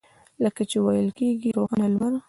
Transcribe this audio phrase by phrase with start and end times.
[0.43, 2.13] لکه چې ویل کېږي روښانه لمر.